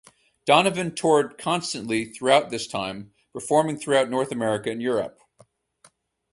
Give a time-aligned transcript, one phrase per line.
[0.47, 5.19] Donovan toured constantly throughout this time, performing throughout North America and Europe.